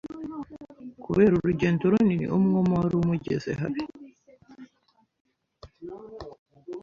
Kubera 1.03 1.33
urugendo 1.35 1.83
runini 1.91 2.25
umwuma 2.37 2.73
wari 2.81 2.95
umugeze 2.97 3.49
habi. 3.59 3.83